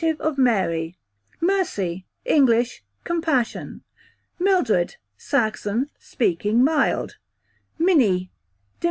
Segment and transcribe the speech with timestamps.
[0.03, 0.97] of_ Mary,
[1.41, 1.45] q.v.
[1.45, 3.83] Mercy, English, compassion.
[4.39, 7.17] Mildred, Saxon, speaking mild,
[7.77, 8.35] Minnie, _dim.